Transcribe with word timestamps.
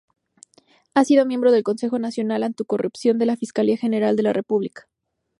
Ha 0.95 1.05
sido 1.05 1.27
miembro 1.27 1.51
del 1.51 1.61
Consejo 1.61 1.99
Nacional 1.99 2.41
Anticorrupción 2.41 3.19
de 3.19 3.27
la 3.27 3.37
Fiscalía 3.37 3.77
General 3.77 4.15
de 4.15 4.23
la 4.23 4.33
República. 4.33 4.89